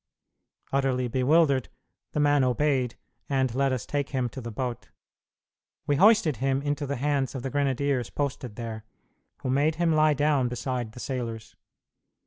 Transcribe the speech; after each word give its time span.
Utterly 0.73 1.07
bewildered, 1.07 1.69
the 2.13 2.19
man 2.19 2.43
obeyed, 2.43 2.95
and 3.29 3.53
let 3.53 3.71
us 3.71 3.85
take 3.85 4.09
him 4.09 4.29
to 4.29 4.41
the 4.41 4.49
boat; 4.49 4.89
we 5.85 5.97
hoisted 5.97 6.37
him 6.37 6.59
into 6.59 6.87
the 6.87 6.95
hands 6.95 7.35
of 7.35 7.43
the 7.43 7.51
grenadiers 7.51 8.09
posted 8.09 8.55
there, 8.55 8.83
who 9.43 9.51
made 9.51 9.75
him 9.75 9.93
lie 9.93 10.15
down 10.15 10.47
beside 10.47 10.93
the 10.93 10.99
sailors. 10.99 11.55